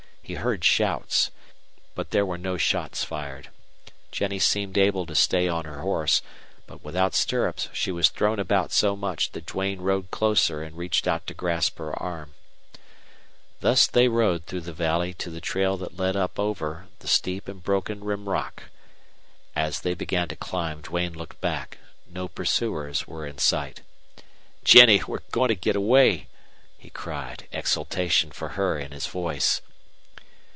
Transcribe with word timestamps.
He 0.23 0.37
heard 0.37 0.63
shouts. 0.63 1.29
But 1.93 2.11
there 2.11 2.25
were 2.25 2.37
no 2.37 2.55
shots 2.55 3.03
fired. 3.03 3.49
Jennie 4.13 4.39
seemed 4.39 4.77
able 4.77 5.05
to 5.07 5.13
stay 5.13 5.49
on 5.49 5.65
her 5.65 5.81
horse, 5.81 6.21
but 6.67 6.85
without 6.85 7.13
stirrups 7.15 7.67
she 7.73 7.91
was 7.91 8.07
thrown 8.07 8.39
about 8.39 8.71
so 8.71 8.95
much 8.95 9.31
that 9.33 9.45
Duane 9.45 9.81
rode 9.81 10.09
closer 10.09 10.63
and 10.63 10.77
reached 10.77 11.05
out 11.05 11.27
to 11.27 11.33
grasp 11.33 11.79
her 11.79 11.93
arm. 12.01 12.33
Thus 13.59 13.87
they 13.87 14.07
rode 14.07 14.45
through 14.45 14.61
the 14.61 14.71
valley 14.71 15.13
to 15.15 15.29
the 15.29 15.41
trail 15.41 15.75
that 15.75 15.97
led 15.97 16.15
up 16.15 16.39
over, 16.39 16.87
the 16.99 17.09
steep 17.09 17.49
and 17.49 17.61
broken 17.61 18.01
Rim 18.01 18.29
Rock. 18.29 18.69
As 19.53 19.81
they 19.81 19.95
began 19.95 20.29
to 20.29 20.37
climb 20.37 20.79
Duane 20.79 21.11
looked 21.13 21.41
back. 21.41 21.77
No 22.09 22.29
pursuers 22.29 23.05
were 23.05 23.27
in 23.27 23.37
sight. 23.37 23.81
"Jennie, 24.63 25.03
we're 25.05 25.23
going 25.31 25.49
to 25.49 25.55
get 25.55 25.75
away!" 25.75 26.27
he 26.77 26.89
cried, 26.89 27.49
exultation 27.51 28.31
for 28.31 28.49
her 28.55 28.79
in 28.79 28.93
his 28.93 29.07
voice. 29.07 29.61